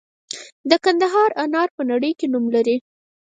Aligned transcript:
د 0.69 0.71
کندهار 0.85 1.29
انار 1.43 1.69
په 1.77 1.81
نړۍ 1.91 2.11
کې 2.19 2.27
نوم 2.33 2.45
لري. 2.55 2.77